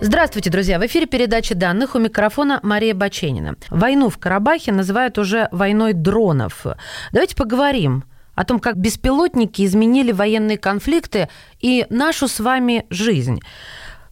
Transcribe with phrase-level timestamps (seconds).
[0.00, 0.78] Здравствуйте, друзья!
[0.78, 3.56] В эфире передача данных у микрофона Мария Баченина.
[3.68, 6.64] Войну в Карабахе называют уже войной дронов.
[7.10, 8.04] Давайте поговорим
[8.36, 13.40] о том, как беспилотники изменили военные конфликты и нашу с вами жизнь.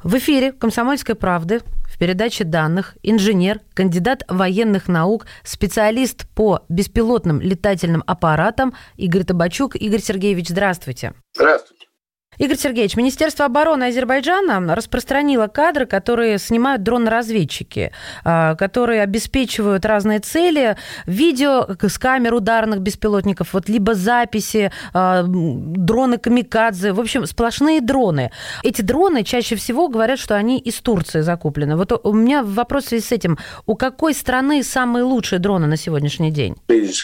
[0.02, 8.02] В эфире «Комсомольской правды» в передаче данных инженер, кандидат военных наук, специалист по беспилотным летательным
[8.08, 9.77] аппаратам Игорь Табачук.
[9.77, 11.14] Игорь Сергеевич, здравствуйте.
[11.32, 11.75] Здравствуйте.
[12.38, 17.92] Игорь Сергеевич, Министерство обороны Азербайджана распространило кадры, которые снимают дроны-разведчики,
[18.24, 26.19] а, которые обеспечивают разные цели, видео с камер ударных беспилотников, вот либо записи, а, дроны
[26.19, 28.30] камикадзе, в общем, сплошные дроны.
[28.62, 31.77] Эти дроны чаще всего говорят, что они из Турции закуплены.
[31.77, 33.39] Вот у меня вопрос в связи с этим.
[33.64, 36.56] У какой страны самые лучшие дроны на сегодняшний день?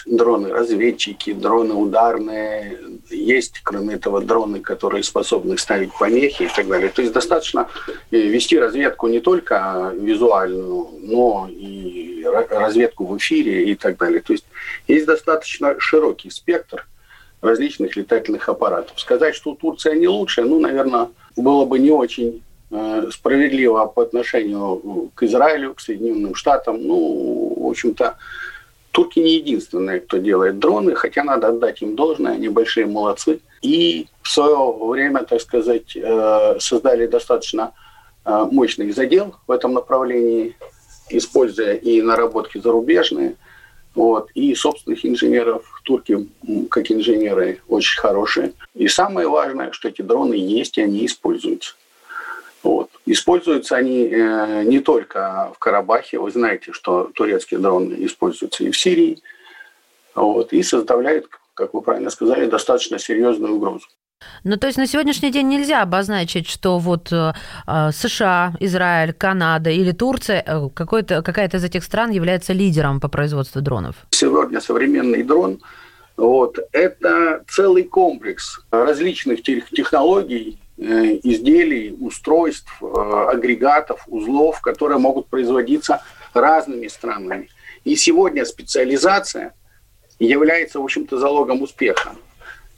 [0.06, 2.78] Дроны-разведчики, дроны ударные,
[3.10, 6.88] есть, кроме этого, дроны, которые способны способны ставить помехи и так далее.
[6.88, 7.68] То есть достаточно
[8.10, 14.20] э, вести разведку не только визуальную, но и разведку в эфире и так далее.
[14.20, 14.44] То есть
[14.88, 16.86] есть достаточно широкий спектр
[17.40, 18.98] различных летательных аппаратов.
[19.00, 25.10] Сказать, что Турция не лучшая, ну, наверное, было бы не очень э, справедливо по отношению
[25.14, 26.82] к Израилю, к Соединенным Штатам.
[26.82, 28.16] Ну, в общем-то,
[28.90, 34.08] турки не единственные, кто делает дроны, хотя надо отдать им должное, они большие молодцы– и
[34.22, 37.72] в свое время, так сказать, э, создали достаточно
[38.24, 40.56] э, мощный задел в этом направлении,
[41.10, 43.36] используя и наработки зарубежные,
[43.94, 45.64] вот, и собственных инженеров.
[45.84, 46.28] Турки,
[46.70, 48.52] как инженеры, очень хорошие.
[48.74, 51.74] И самое важное, что эти дроны есть, и они используются.
[52.62, 52.90] Вот.
[53.04, 56.20] Используются они э, не только в Карабахе.
[56.20, 59.20] Вы знаете, что турецкие дроны используются и в Сирии.
[60.14, 63.86] Вот, и составляют как вы правильно сказали, достаточно серьезную угрозу.
[64.44, 67.32] Ну, то есть на сегодняшний день нельзя обозначить, что вот э,
[67.66, 73.60] э США, Израиль, Канада или Турция, э, какая-то из этих стран является лидером по производству
[73.60, 73.94] дронов?
[74.10, 75.60] Сегодня современный дрон
[76.16, 86.02] вот, это целый комплекс различных технологий, изделий, устройств, агрегатов, узлов, которые могут производиться
[86.34, 87.48] разными странами.
[87.84, 89.52] И сегодня специализация–
[90.26, 92.14] является, в общем-то, залогом успеха.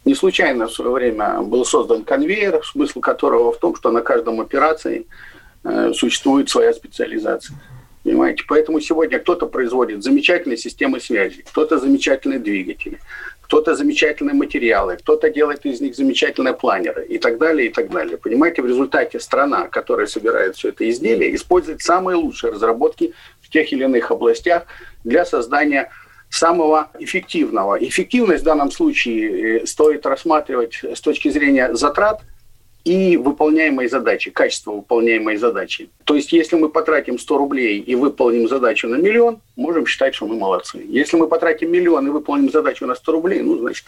[0.05, 4.41] Не случайно в свое время был создан конвейер, смысл которого в том, что на каждом
[4.41, 5.07] операции
[5.65, 7.57] э, существует своя специализация.
[8.03, 8.45] Понимаете?
[8.47, 13.01] Поэтому сегодня кто-то производит замечательные системы связи, кто-то замечательные двигатели,
[13.41, 18.19] кто-то замечательные материалы, кто-то делает из них замечательные планеры и так далее, и так далее.
[18.19, 23.73] Понимаете, в результате страна, которая собирает все это изделие, использует самые лучшие разработки в тех
[23.73, 24.67] или иных областях
[25.03, 25.91] для создания
[26.35, 27.77] самого эффективного.
[27.77, 32.23] Эффективность в данном случае э, стоит рассматривать с точки зрения затрат
[32.85, 35.89] и выполняемой задачи, качество выполняемой задачи.
[36.05, 40.27] То есть, если мы потратим 100 рублей и выполним задачу на миллион, можем считать, что
[40.27, 40.85] мы молодцы.
[40.87, 43.87] Если мы потратим миллион и выполним задачу на 100 рублей, ну, значит,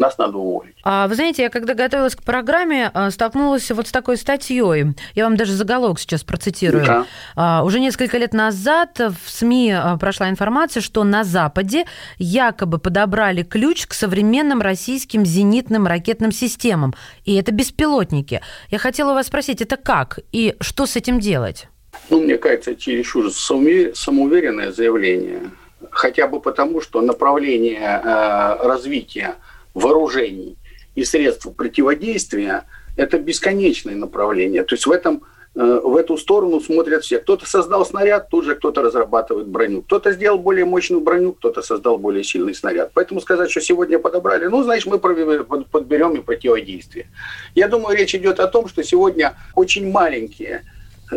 [0.00, 0.74] нас надо уволить.
[0.82, 4.86] А вы знаете, я когда готовилась к программе, а, столкнулась вот с такой статьей.
[5.14, 6.84] Я вам даже заголовок сейчас процитирую.
[6.84, 7.06] Да.
[7.36, 11.84] А, уже несколько лет назад в СМИ а, прошла информация, что на Западе
[12.18, 16.94] якобы подобрали ключ к современным российским зенитным ракетным системам.
[17.24, 18.40] И это беспилотники.
[18.70, 21.68] Я хотела у вас спросить, это как и что с этим делать?
[22.08, 25.50] Ну, мне кажется, чересчур самоуверенное заявление.
[25.90, 29.36] Хотя бы потому, что направление э, развития
[29.74, 30.56] вооружений
[30.94, 32.64] и средств противодействия–
[32.96, 34.64] это бесконечное направление.
[34.64, 35.22] То есть в этом
[35.54, 37.18] э, в эту сторону смотрят все.
[37.18, 39.82] Кто-то создал снаряд, тут же кто-то разрабатывает броню.
[39.82, 42.90] Кто-то сделал более мощную броню, кто-то создал более сильный снаряд.
[42.94, 47.06] Поэтому сказать, что сегодня подобрали, ну, значит, мы подберем и противодействие.
[47.54, 50.64] Я думаю, речь идет о том, что сегодня очень маленькие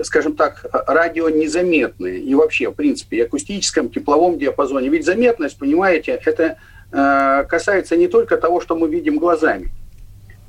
[0.02, 4.90] скажем так, радио незаметные и вообще, в принципе, и акустическом, тепловом диапазоне.
[4.90, 6.56] Ведь заметность, понимаете, это Э,
[6.94, 9.72] касается не только того, что мы видим глазами.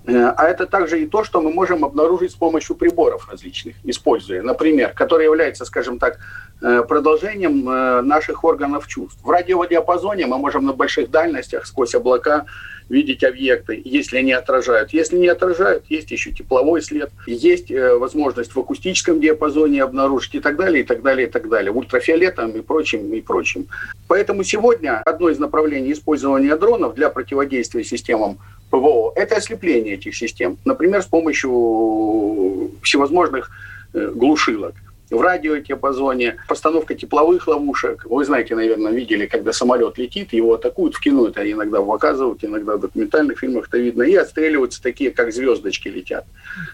[0.07, 4.93] А это также и то, что мы можем обнаружить с помощью приборов различных, используя, например,
[4.95, 6.19] который является, скажем так,
[6.61, 7.65] продолжением
[8.07, 9.19] наших органов чувств.
[9.25, 12.45] В радиодиапазоне мы можем на больших дальностях сквозь облака
[12.89, 14.93] видеть объекты, если они отражают.
[14.93, 20.41] Если не отражают, есть еще тепловой след, есть э, возможность в акустическом диапазоне обнаружить и
[20.41, 23.67] так далее, и так далее, и так далее, ультрафиолетом и прочим, и прочим.
[24.09, 28.39] Поэтому сегодня одно из направлений использования дронов для противодействия системам
[28.71, 30.59] ПВО– это ослепление этих систем.
[30.65, 33.51] Например, с помощью всевозможных
[33.95, 34.75] э, глушилок
[35.11, 38.05] в радиодиапазоне, постановка тепловых ловушек.
[38.07, 42.77] Вы знаете, наверное, видели, когда самолет летит, его атакуют, в кино это иногда показывают, иногда
[42.77, 46.25] в документальных фильмах это видно, и отстреливаются такие, как звездочки летят.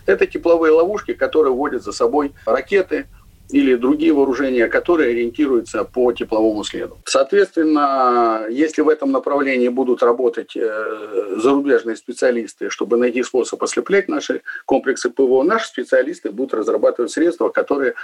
[0.06, 3.06] Это тепловые ловушки, которые вводят за собой ракеты,
[3.52, 6.98] или другие вооружения, которые ориентируются по тепловому следу.
[7.04, 14.42] Соответственно, если в этом направлении будут работать э, зарубежные специалисты, чтобы найти способ ослеплять наши
[14.66, 17.94] комплексы ПВО, наши специалисты будут разрабатывать средства, которые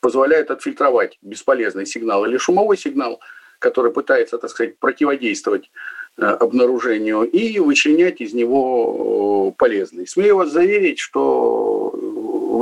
[0.00, 3.20] позволяют отфильтровать бесполезный сигнал или шумовой сигнал,
[3.58, 5.70] который пытается, так сказать, противодействовать
[6.18, 10.06] э, обнаружению и вычленять из него э, полезный.
[10.06, 11.71] Смею вас заверить, что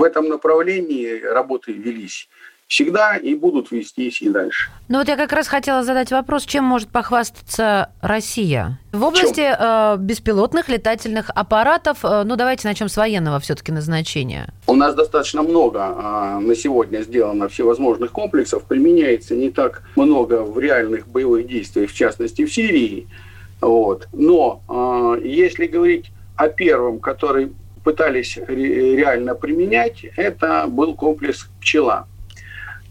[0.01, 2.27] в этом направлении работы велись
[2.67, 4.71] всегда и будут вестись и дальше.
[4.89, 8.79] Ну вот я как раз хотела задать вопрос, чем может похвастаться Россия?
[8.93, 14.55] В области э, беспилотных летательных аппаратов, э, ну давайте начнем с военного все-таки назначения.
[14.69, 20.59] У нас достаточно много э, на сегодня сделано всевозможных комплексов, применяется не так много в
[20.61, 23.07] реальных боевых действиях, в частности в Сирии.
[23.61, 24.07] Вот.
[24.13, 27.53] Но э, если говорить о первом, который
[27.85, 32.07] пытались реально применять, это был комплекс «Пчела».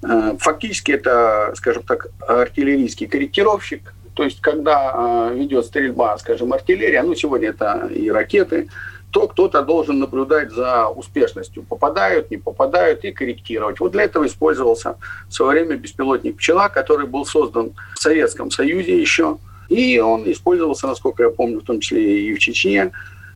[0.01, 7.03] Э, фактически это, скажем так, артиллерийский корректировщик, то есть когда э, ведет стрельба, скажем, артиллерия,
[7.03, 8.69] ну сегодня это и ракеты,
[9.11, 13.79] то кто-то должен наблюдать за успешностью, попадают, не попадают, и корректировать.
[13.79, 14.97] Вот для этого использовался
[15.27, 19.37] в свое время беспилотник «Пчела», который был создан в Советском Союзе еще,
[19.67, 22.91] и он использовался, насколько я помню, в том числе и в Чечне.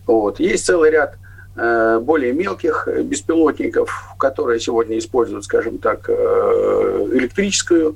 [0.06, 0.40] Вот.
[0.40, 1.18] Есть целый ряд
[1.56, 7.96] более мелких беспилотников, которые сегодня используют, скажем так, э, электрическую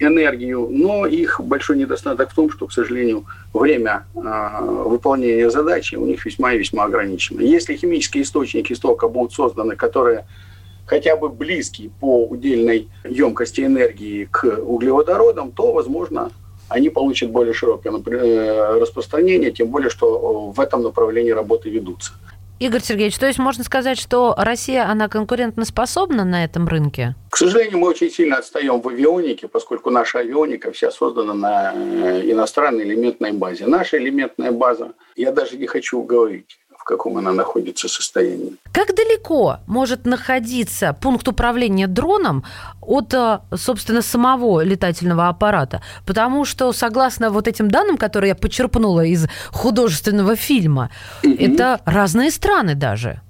[0.00, 4.20] энергию, но их большой недостаток в том, что, к сожалению, время э,
[4.60, 7.40] выполнения задачи у них весьма и весьма ограничено.
[7.40, 10.26] Если химические источники стока будут созданы, которые
[10.86, 16.30] хотя бы близкие по удельной емкости энергии к углеводородам, то, возможно,
[16.68, 17.92] они получат более широкое
[18.80, 22.12] распространение, тем более, что в этом направлении работы ведутся.
[22.60, 27.14] Игорь Сергеевич, то есть можно сказать, что Россия, она конкурентоспособна на этом рынке?
[27.30, 32.22] К сожалению, мы очень сильно отстаем в авионике, поскольку наша авионика вся создана на э,
[32.32, 33.66] иностранной элементной базе.
[33.66, 36.58] Наша элементная база, я даже не хочу говорить,
[36.88, 38.56] каком она находится состоянии.
[38.72, 42.44] Как далеко может находиться пункт управления дроном
[42.80, 45.82] от, э, собственно, самого летательного аппарата?
[46.06, 50.90] Потому что, согласно вот этим данным, которые я почерпнула из художественного фильма,
[51.22, 51.34] угу.
[51.38, 53.20] это разные страны даже.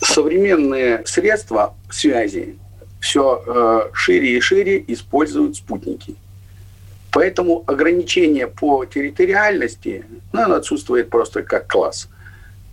[0.00, 2.58] Современные средства связи
[3.00, 6.16] все э, шире и шире используют спутники.
[7.12, 12.08] Поэтому ограничение по территориальности ну, оно отсутствует просто как класс.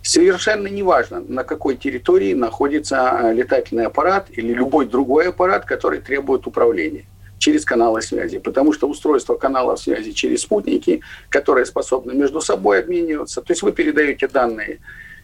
[0.06, 6.46] Совершенно неважно, на какой территории находится э, летательный аппарат или любой другой аппарат, который требует
[6.46, 7.06] управления
[7.38, 8.38] через каналы связи.
[8.38, 13.72] Потому что устройство каналов связи через спутники, которые способны между собой обмениваться, то есть вы
[13.72, 14.80] передаете данные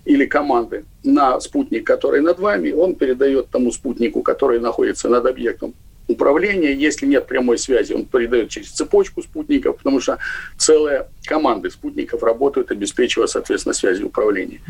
[0.07, 5.75] или команды на спутник, который над вами, он передает тому спутнику, который находится над объектом
[6.11, 6.73] управления.
[6.73, 10.19] Если нет прямой связи, он передает через цепочку спутников, потому что
[10.57, 14.61] целая команды спутников работают, обеспечивая, соответственно, связи управления.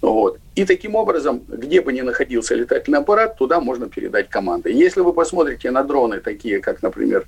[0.00, 0.38] Вот.
[0.54, 4.70] И таким образом, где бы ни находился летательный аппарат, туда можно передать команды.
[4.70, 7.26] Если вы посмотрите на дроны, такие как, например,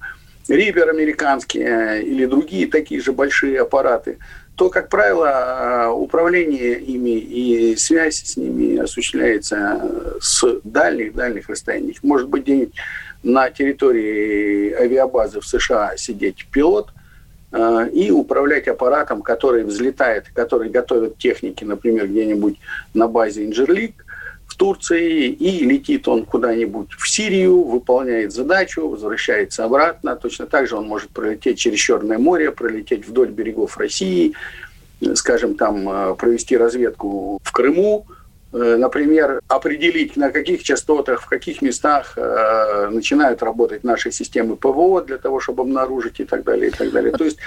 [0.49, 4.19] Рипер американские э, или другие такие же большие аппараты,
[4.57, 11.97] то, как правило, э, управление ими и связь с ними осуществляется с дальних-дальних расстояний.
[12.03, 12.75] Может быть, где-нибудь
[13.23, 16.89] на территории авиабазы в США сидеть пилот
[17.53, 22.59] э, и управлять аппаратом, который взлетает, который готовит техники, например, где-нибудь
[22.95, 24.05] на базе Инжерлик
[24.47, 30.17] в Турции, и летит он куда-нибудь в Сирию, выполняет задачу, возвращается обратно.
[30.17, 34.35] Точно так же он может пролететь через Черное море, пролететь вдоль берегов России,
[35.15, 38.18] скажем, там э, провести разведку в Крыму, Э,
[38.53, 45.19] например, определить, на каких частотах, в каких местах э, начинают работать наши системы ПВО для
[45.19, 47.13] того, чтобы обнаружить и так далее, и так далее.
[47.13, 47.39] То есть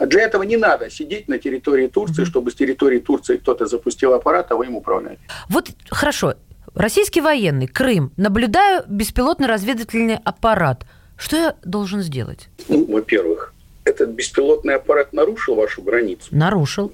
[0.00, 4.50] для этого не надо сидеть на территории Турции, чтобы с территории Турции кто-то запустил аппарат,
[4.50, 5.20] а вы им управляете.
[5.48, 6.34] Вот хорошо,
[6.74, 10.84] российский военный, Крым, наблюдаю беспилотный разведывательный аппарат.
[11.16, 12.48] Что я должен сделать?
[12.68, 16.28] Ну, во-первых, этот беспилотный аппарат нарушил вашу границу?
[16.30, 16.92] Нарушил.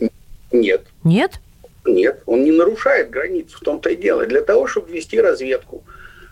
[0.53, 0.87] Нет.
[1.03, 1.41] Нет?
[1.85, 4.25] Нет, он не нарушает границу, в том-то и дело.
[4.27, 5.85] Для того, чтобы вести разведку,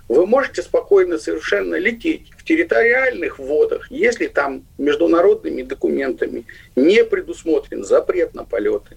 [0.08, 6.44] вы можете спокойно совершенно лететь в территориальных водах, если там международными документами
[6.74, 8.96] не предусмотрен запрет на полеты.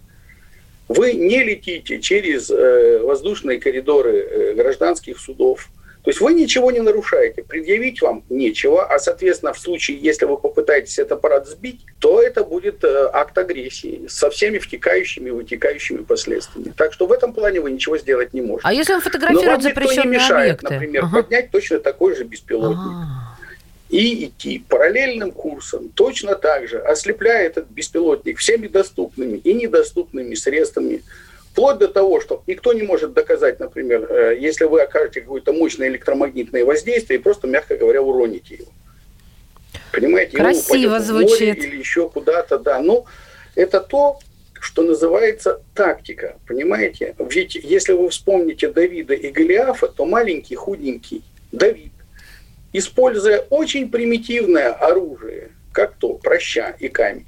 [0.88, 5.70] Вы не летите через э, воздушные коридоры э, гражданских судов,
[6.06, 10.38] то есть вы ничего не нарушаете, предъявить вам нечего, а, соответственно, в случае, если вы
[10.38, 16.04] попытаетесь этот аппарат сбить, то это будет э, акт агрессии со всеми втекающими и вытекающими
[16.04, 16.74] последствиями.
[16.78, 18.68] Так что в этом плане вы ничего сделать не можете.
[18.68, 20.74] А если он фотографирует запрещенные не мешает, объекты?
[20.76, 21.24] например, ага.
[21.24, 22.78] поднять точно такой же беспилотник.
[22.78, 23.36] Ага
[23.90, 31.04] и идти параллельным курсом, точно так же, ослепляя этот беспилотник всеми доступными и недоступными средствами
[31.56, 35.88] Вплоть до того, что никто не может доказать, например, э, если вы окажете какое-то мощное
[35.88, 38.72] электромагнитное воздействие и просто, мягко говоря, уроните его.
[39.94, 40.36] Понимаете?
[40.36, 41.64] Красиво звучит.
[41.64, 42.82] или еще куда-то, да.
[42.82, 43.06] Но
[43.56, 44.20] это то,
[44.60, 47.16] что называется тактика, понимаете?
[47.20, 51.94] Ведь если вы вспомните Давида и Голиафа, то маленький, худенький Давид,
[52.74, 57.28] используя очень примитивное оружие, как то проща и камень,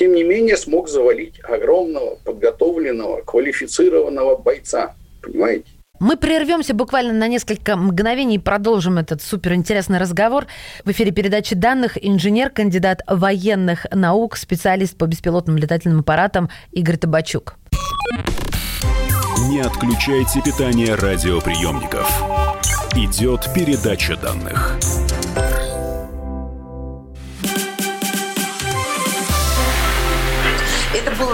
[0.00, 4.94] тем не менее смог завалить огромного, подготовленного, квалифицированного бойца.
[5.20, 5.66] Понимаете?
[6.00, 10.46] Мы прервемся буквально на несколько мгновений и продолжим этот суперинтересный разговор.
[10.86, 17.56] В эфире передачи данных инженер, кандидат военных наук, специалист по беспилотным летательным аппаратам Игорь Табачук.
[19.50, 22.08] Не отключайте питание радиоприемников.
[22.96, 24.78] Идет передача данных.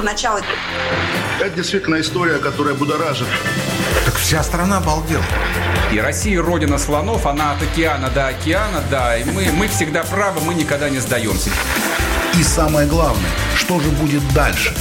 [0.07, 0.41] Начало.
[1.41, 3.27] Это действительно история, которая будоражит.
[4.05, 5.25] Так вся страна обалдела.
[5.91, 9.17] И Россия родина слонов, она от океана до океана, да.
[9.17, 11.51] И мы, мы всегда правы, мы никогда не сдаемся.
[12.39, 14.73] И самое главное, что же будет дальше?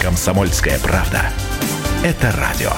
[0.00, 1.32] Комсомольская правда.
[2.04, 2.70] Это радио.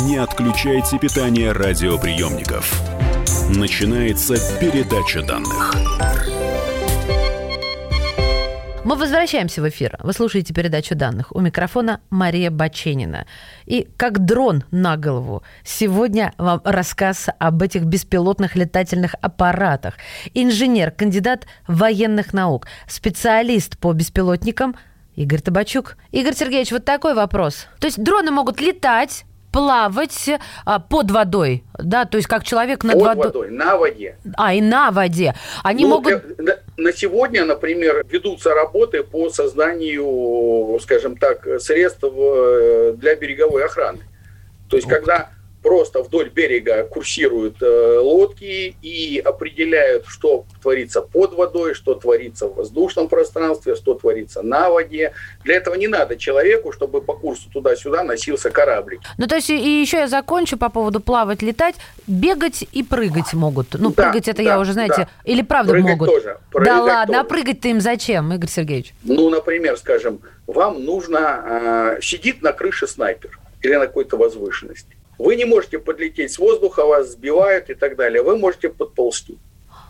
[0.00, 2.87] Не отключайте питание радиоприемников.
[3.56, 5.74] Начинается передача данных.
[8.84, 9.98] Мы возвращаемся в эфир.
[10.02, 11.34] Вы слушаете передачу данных.
[11.34, 13.26] У микрофона Мария Баченина.
[13.64, 19.94] И как дрон на голову, сегодня вам рассказ об этих беспилотных летательных аппаратах.
[20.34, 24.76] Инженер, кандидат военных наук, специалист по беспилотникам
[25.16, 25.96] Игорь Табачук.
[26.12, 27.66] Игорь Сергеевич, вот такой вопрос.
[27.80, 30.30] То есть дроны могут летать, плавать
[30.64, 33.26] а, под водой, да, то есть как человек над под водой.
[33.26, 34.16] водой, на воде.
[34.36, 35.34] А, и на воде.
[35.62, 36.36] Они ну, могут...
[36.36, 44.00] Для, на сегодня, например, ведутся работы по созданию, скажем так, средств э, для береговой охраны.
[44.68, 45.30] То есть, когда
[45.68, 52.54] просто вдоль берега курсируют э, лодки и определяют, что творится под водой, что творится в
[52.54, 55.12] воздушном пространстве, что творится на воде.
[55.44, 59.00] Для этого не надо человеку, чтобы по курсу туда-сюда носился кораблик.
[59.18, 61.74] Ну, то есть, и еще я закончу по поводу плавать, летать.
[62.06, 63.74] Бегать и прыгать могут.
[63.74, 65.08] Ну, да, прыгать это да, я уже, знаете, да.
[65.30, 66.08] или правда прыгать могут?
[66.08, 67.20] Тоже, прыгать да ладно, тоже.
[67.20, 68.94] а прыгать-то им зачем, Игорь Сергеевич?
[69.04, 71.98] Ну, например, скажем, вам нужно...
[71.98, 76.84] Э, сидит на крыше снайпер или на какой-то возвышенности вы не можете подлететь с воздуха,
[76.84, 78.22] вас сбивают и так далее.
[78.22, 79.38] Вы можете подползти.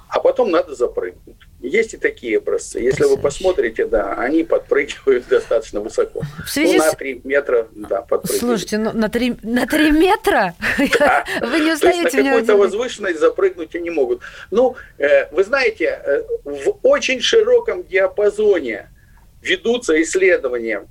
[0.08, 1.36] А потом надо запрыгнуть.
[1.60, 2.78] Есть и такие образцы.
[2.78, 6.22] Если вы посмотрите, да, они подпрыгивают достаточно высоко.
[6.44, 8.40] В связи ну, на 3 метра, да, подпрыгивают.
[8.40, 10.54] Слушайте, ну на 3, на 3 метра?
[10.98, 11.24] Да.
[11.42, 14.22] Вы не То есть на какую-то возвышенность запрыгнуть они могут.
[14.50, 18.88] Ну, э, вы знаете, э, в очень широком диапазоне
[19.42, 20.86] ведутся исследования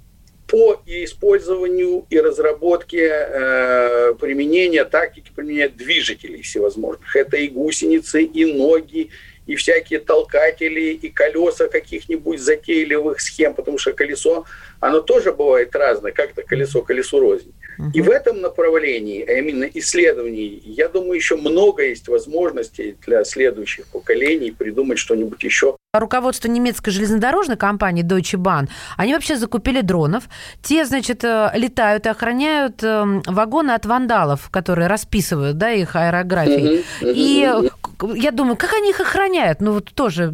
[0.48, 7.16] по использованию и разработке э, применения, тактики применения движителей всевозможных.
[7.16, 9.10] Это и гусеницы, и ноги,
[9.46, 14.46] и всякие толкатели, и колеса каких-нибудь затейливых схем, потому что колесо,
[14.80, 17.54] оно тоже бывает разное, как-то колесо колесу рознь.
[17.94, 23.88] И в этом направлении, а именно исследований, я думаю, еще много есть возможностей для следующих
[23.88, 25.78] поколений придумать что-нибудь еще.
[25.94, 28.68] Руководство немецкой железнодорожной компании Deutsche Bahn,
[28.98, 30.26] они вообще закупили дронов.
[30.62, 36.86] Те, значит, э, летают и охраняют эм, вагоны от вандалов, которые расписывают да, их аэрографией.
[37.02, 37.70] И
[38.16, 39.62] я думаю, как они их охраняют?
[39.62, 40.34] Ну, вот тоже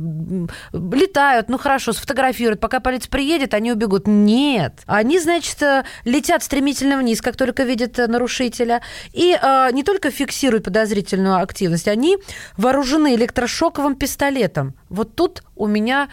[0.74, 4.08] летают, ну, хорошо, сфотографируют, пока полиция приедет, они убегут.
[4.08, 4.82] Нет.
[4.86, 8.82] Они, значит, э, летят стремительно вниз, как только видят э, нарушителя,
[9.14, 12.18] и э, не только фиксируют подозрительную активность, они
[12.58, 14.76] вооружены электрошоковым пистолетом.
[14.90, 16.10] Вот тут у меня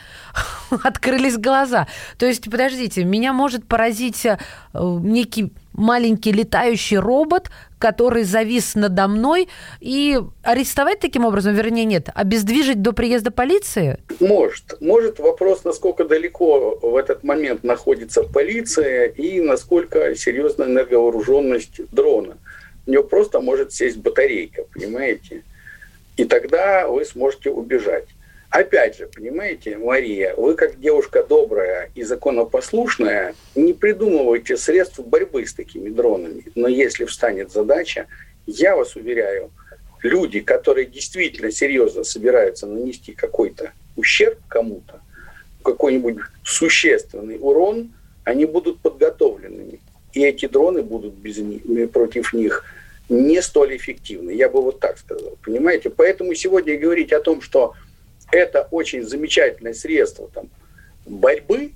[0.83, 1.87] открылись глаза.
[2.19, 4.37] То есть, подождите, меня может поразить э,
[4.75, 9.49] некий маленький летающий робот, который завис надо мной,
[9.81, 13.99] и арестовать таким образом, вернее, нет, обездвижить до приезда полиции?
[14.21, 14.81] Может.
[14.81, 22.37] Может вопрос, насколько далеко в этот момент находится полиция и насколько серьезная энерговооруженность дрона.
[22.87, 25.43] У него просто может сесть батарейка, понимаете?
[26.17, 28.07] И тогда вы сможете убежать.
[28.51, 35.55] Опять же, понимаете, Мария, вы как девушка добрая и законопослушная, не придумывайте средств борьбы с
[35.55, 36.43] такими дронами.
[36.57, 38.09] Но если встанет задача,
[38.47, 39.53] я вас уверяю,
[40.03, 45.01] люди, которые действительно серьезно собираются нанести какой-то ущерб кому-то,
[45.63, 47.93] какой-нибудь существенный урон,
[48.25, 49.79] они будут подготовленными.
[50.13, 51.39] И эти дроны будут без
[51.93, 52.65] против них
[53.09, 54.33] не столь эффективны.
[54.33, 55.37] Я бы вот так сказал.
[55.45, 55.89] Понимаете?
[55.91, 57.75] Поэтому сегодня говорить о том, что
[58.33, 60.51] это очень замечательное средство там,
[61.07, 61.73] борьбы,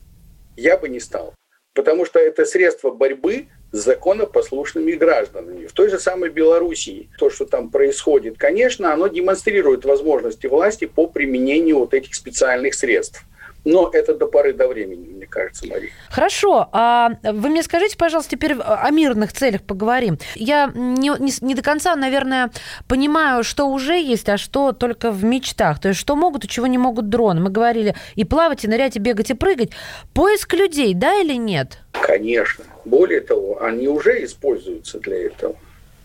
[0.57, 1.35] я бы не стал.
[1.75, 5.67] Потому что это средство борьбы с законопослушными гражданами.
[5.67, 11.09] В той же самой Белоруссии то, что там происходит, конечно, оно демонстрирует возможности власти по
[11.09, 13.25] применению вот этих специальных средств.
[13.65, 15.91] Но это до поры до времени, мне кажется, Мария.
[16.11, 16.69] Хорошо.
[16.73, 20.19] А вы мне скажите, пожалуйста, теперь о мирных целях поговорим.
[20.35, 22.51] Я не, не, не до конца, наверное,
[22.89, 25.81] понимаю, что уже есть, а что только в мечтах.
[25.81, 27.41] То есть, что могут и чего не могут дроны.
[27.41, 29.71] Мы говорили и плавать, и нырять, и бегать, и прыгать.
[30.13, 31.79] Поиск людей, да или нет?
[31.93, 32.65] Конечно.
[32.85, 35.57] Более того, они уже используются для этого.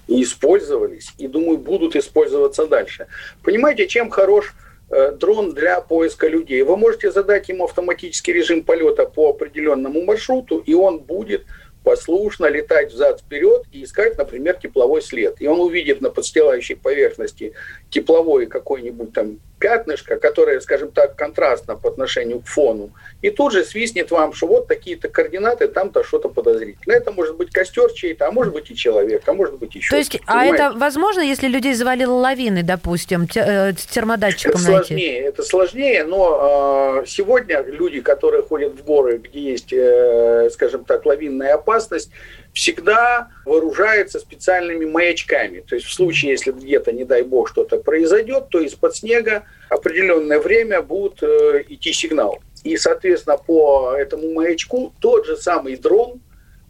[0.07, 3.05] И использовались, и, думаю, будут использоваться дальше.
[3.43, 4.55] Понимаете, чем хорош
[4.89, 6.61] дрон для поиска людей.
[6.63, 11.45] Вы можете задать ему автоматический режим полета по определенному маршруту, и он будет
[11.83, 15.41] послушно летать взад-вперед и искать, например, тепловой след.
[15.41, 17.53] И он увидит на подстилающей поверхности
[17.89, 22.91] тепловой какой-нибудь там пятнышко, которое, скажем так, контрастно по отношению к фону,
[23.21, 26.97] и тут же свистнет вам, что вот такие-то координаты, там-то что-то подозрительное.
[26.97, 29.89] Это может быть костер чей-то, а может быть и человек, а может быть еще.
[29.89, 34.87] То есть, а это возможно, если людей завалило лавины, допустим, э, термодатчиком это найти?
[34.87, 40.85] сложнее, это сложнее, но э, сегодня люди, которые ходят в горы, где есть, э, скажем
[40.85, 42.11] так, лавинная опасность,
[42.59, 45.61] всегда вооружаются специальными маячками.
[45.61, 50.39] То есть в случае, если где-то, не дай бог, что-то произойдет, то из-под снега определенное
[50.39, 52.39] время будет э, идти сигнал.
[52.65, 56.19] И, соответственно, по этому маячку тот же самый дрон,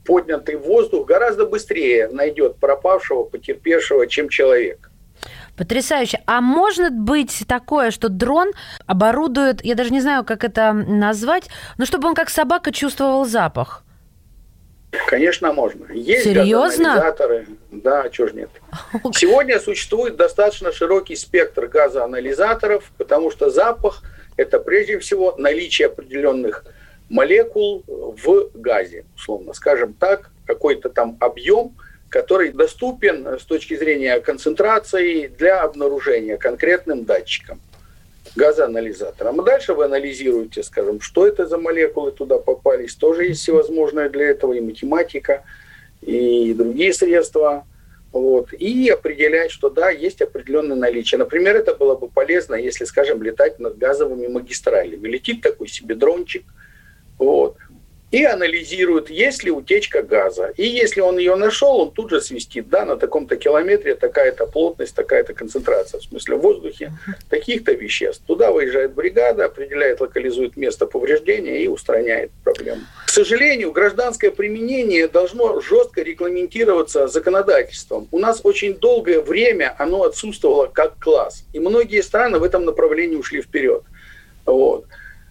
[0.06, 4.92] поднятый в воздух, гораздо быстрее найдет пропавшего, потерпевшего, чем человек.
[5.58, 6.22] Потрясающе.
[6.28, 8.52] А может быть такое, что дрон
[8.86, 13.84] оборудует, я даже не знаю, как это назвать, но чтобы он как собака чувствовал запах?
[15.08, 15.92] Конечно, можно.
[15.94, 16.96] Есть Серьезно?
[16.96, 17.48] газоанализаторы.
[17.72, 18.50] Да, чего ж нет.
[19.16, 24.02] Сегодня существует достаточно широкий спектр газоанализаторов, потому что запах–
[24.38, 26.66] это прежде всего наличие определенных
[27.10, 31.76] молекул в газе, условно скажем так, какой-то там объем,
[32.10, 37.60] который доступен с точки зрения концентрации для обнаружения конкретным датчиком
[38.36, 39.40] газоанализатором.
[39.40, 42.96] А дальше вы анализируете, скажем, что это за молекулы туда попались.
[42.96, 45.44] Тоже есть всевозможное для этого и математика,
[46.02, 47.66] и другие средства.
[48.12, 51.20] Вот, и определять, что да, есть определенное наличие.
[51.20, 55.08] Например, это было бы полезно, если, скажем, летать над газовыми магистралями.
[55.08, 56.44] Летит такой себе дрончик,
[57.20, 57.58] вот,
[58.12, 60.52] и анализирует, есть ли утечка газа.
[60.58, 64.96] И если он ее нашел, он тут же свистит, да, на таком-то километре такая-то плотность,
[64.96, 66.92] такая-то концентрация, в смысле в воздухе,
[67.30, 68.24] таких-то веществ.
[68.26, 72.82] Туда выезжает бригада, определяет, локализует место повреждения и устраняет проблему.
[73.06, 78.08] К сожалению, гражданское применение должно жестко регламентироваться законодательством.
[78.12, 81.44] У нас очень долгое время оно отсутствовало как класс.
[81.54, 83.84] И многие страны в этом направлении ушли вперед.
[84.46, 84.86] Вот.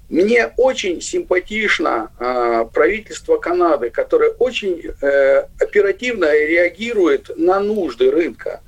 [0.09, 8.63] Мне очень симпатично э, правительство Канады, которое очень э, оперативно реагирует на нужды рынка.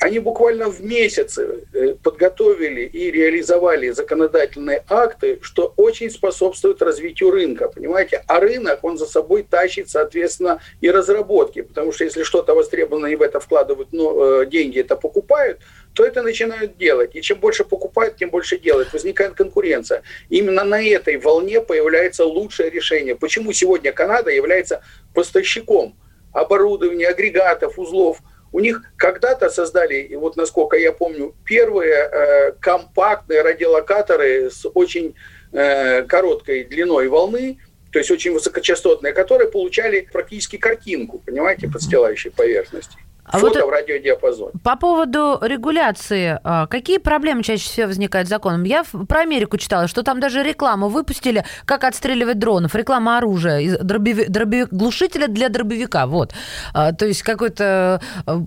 [0.00, 7.68] Они буквально в месяцы э, подготовили и реализовали законодательные акты, что очень способствует развитию рынка,
[7.68, 8.22] понимаете?
[8.26, 13.16] А рынок, он за собой тащит, соответственно, и разработки, потому что если что-то востребовано и
[13.16, 15.60] в это вкладывают ну, деньги, это покупают,
[15.94, 17.16] то это начинают делать.
[17.16, 18.92] И чем больше покупают, тем больше делают.
[18.92, 20.02] Возникает конкуренция.
[20.28, 23.16] Именно на этой волне появляется лучшее решение.
[23.16, 24.82] Почему сегодня Канада является
[25.14, 25.96] поставщиком
[26.32, 28.18] оборудования, агрегатов, узлов–
[28.56, 35.14] У них когда-то создали, и вот насколько я помню, первые э, компактные радиолокаторы с очень
[35.52, 37.58] э, короткой длиной волны,
[37.92, 42.96] то есть очень высокочастотные, которые получали практически картинку, понимаете, подстилающей поверхности.
[43.28, 44.52] А Фото вот в радиодиапазоне.
[44.62, 48.64] По поводу регуляции, а, какие проблемы чаще всего возникают с законом?
[48.64, 54.26] Я про Америку читала, что там даже рекламу выпустили, как отстреливать дронов, реклама оружия, дробеви,
[54.28, 56.32] дробеви, глушителя для дробовика, вот.
[56.72, 58.42] А, то есть какой-то а,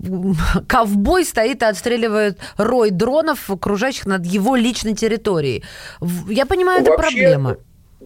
[0.66, 5.64] ковбой стоит и отстреливает рой дронов, окружающих над его личной территорией.
[6.28, 7.56] Я понимаю, это Вообще, проблема.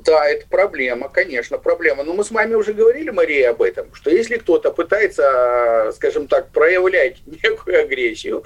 [0.04, 2.04] Да, это проблема, конечно, проблема.
[2.04, 6.50] Но мы с вами уже говорили, Мария, об этом, что если кто-то пытается, скажем так,
[6.50, 8.44] проявлять некую агрессию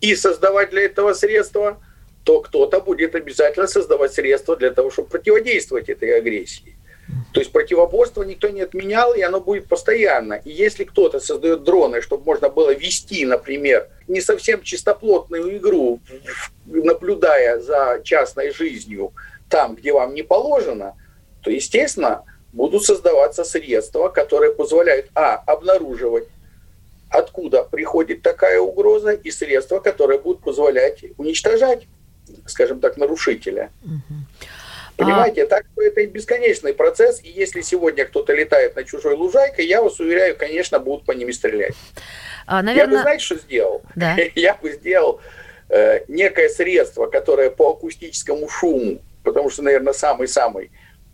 [0.00, 1.80] и создавать для этого средства,
[2.24, 6.76] то кто-то будет обязательно создавать средства для того, чтобы противодействовать этой агрессии.
[7.32, 10.34] То есть противоборство никто не отменял, и оно будет постоянно.
[10.34, 16.00] И если кто-то создает дроны, чтобы можно было вести, например, не совсем чистоплотную игру,
[16.66, 19.12] наблюдая за частной жизнью
[19.48, 20.94] там, где вам не положено,
[21.42, 26.28] то, естественно, будут создаваться средства, которые позволяют, а, обнаруживать,
[27.10, 31.86] откуда приходит такая угроза, и средства, которые будут позволять уничтожать,
[32.46, 33.70] скажем так, нарушителя.
[34.96, 35.46] Понимаете, а...
[35.46, 40.00] так что это бесконечный процесс, и если сегодня кто-то летает на чужой лужайкой, я вас
[40.00, 41.74] уверяю, конечно, будут по ним стрелять.
[42.46, 42.92] А, наверное...
[42.92, 43.82] Я бы, знаете, что сделал?
[43.94, 44.16] Да.
[44.34, 45.20] Я бы сделал
[45.68, 50.70] э, некое средство, которое по акустическому шуму потому что, наверное, самый-самый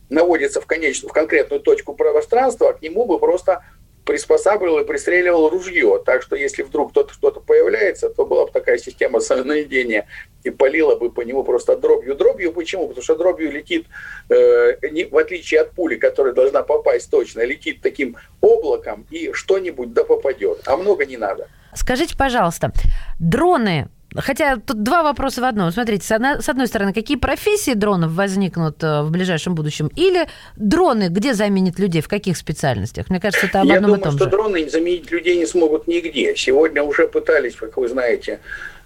[0.09, 3.64] наводится в конечную, в конкретную точку пространства, а к нему бы просто
[4.05, 6.00] приспосабливал и пристреливал ружье.
[6.05, 10.07] Так что если вдруг кто-то кто-то появляется, то была бы такая система наведения
[10.42, 12.14] и полила бы по нему просто дробью.
[12.14, 12.88] Дробью почему?
[12.88, 13.87] Потому что дробью летит,
[14.29, 19.92] э, не, в отличие от пули, которая должна попасть точно, летит таким облаком и что-нибудь
[19.92, 20.61] да попадет.
[20.66, 21.48] А много не надо.
[21.74, 22.72] Скажите, пожалуйста,
[23.18, 25.72] дроны Хотя тут два вопроса в одном.
[25.72, 29.90] Смотрите, с одной стороны, какие профессии дронов возникнут э, в ближайшем будущем?
[29.96, 33.11] Или дроны где заменят людей, в каких специальностях?
[33.11, 34.31] Мне кажется, это об Я одном думаю, и том что же.
[34.31, 36.35] дроны заменить людей не смогут нигде.
[36.37, 38.38] Сегодня уже пытались, как вы знаете,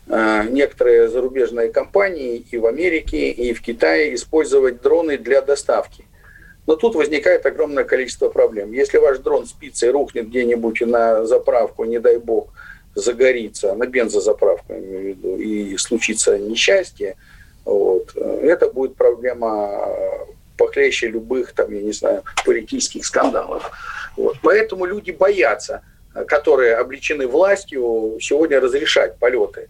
[0.06, 6.06] э, некоторые зарубежные компании и в Америке, и в Китае использовать дроны для доставки.
[6.66, 8.72] Но тут возникает огромное количество проблем.
[8.72, 12.48] Если ваш дрон спится и рухнет где-нибудь на заправку, не дай бог,
[12.94, 17.16] загорится, на бензозаправку, я имею в виду, и случится несчастье,
[17.64, 19.86] вот, это будет проблема
[20.58, 23.70] похлеще любых, там, я не знаю, политических скандалов.
[24.16, 24.36] Вот.
[24.42, 25.82] Поэтому люди боятся,
[26.26, 29.68] которые обличены властью, сегодня разрешать полеты.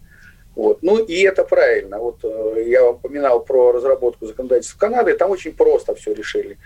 [0.57, 0.83] Вот.
[0.83, 1.99] Ну и это правильно.
[1.99, 6.59] Вот э, я вам упоминал про разработку законодательства Канады, там очень просто все решили.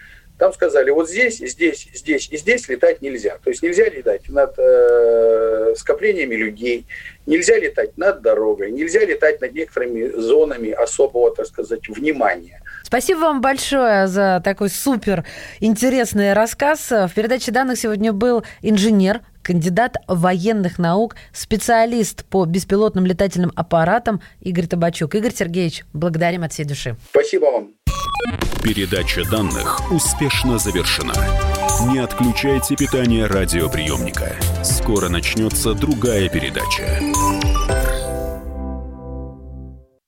[0.43, 3.39] Там сказали, вот здесь, здесь, здесь и здесь летать нельзя.
[3.45, 6.85] То есть нельзя летать над э, скоплениями людей,
[7.27, 12.61] нельзя летать над дорогой, нельзя летать над некоторыми зонами особого, так сказать, внимания.
[12.83, 15.25] Спасибо вам большое за такой супер
[15.61, 16.91] интересный рассказ.
[16.91, 24.67] В передаче данных сегодня был инженер, кандидат военных наук, специалист по беспилотным летательным аппаратам Игорь
[24.67, 25.15] Табачук.
[25.15, 26.97] Игорь Сергеевич, благодарим от всей души.
[27.11, 27.71] Спасибо вам.
[28.63, 31.15] Передача данных успешно завершена.
[31.91, 34.37] Не отключайте питание радиоприемника.
[34.63, 37.01] Скоро начнется другая передача.